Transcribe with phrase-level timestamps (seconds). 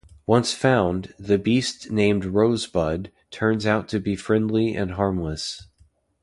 [0.25, 5.67] Once found, the beast-named Rosebud-turns out to be friendly and harmless.